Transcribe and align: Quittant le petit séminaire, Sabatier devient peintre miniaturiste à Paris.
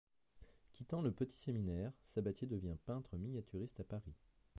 Quittant 0.73 1.03
le 1.03 1.11
petit 1.11 1.37
séminaire, 1.37 1.91
Sabatier 2.07 2.47
devient 2.47 2.73
peintre 2.87 3.15
miniaturiste 3.17 3.79
à 3.81 3.83
Paris. 3.83 4.15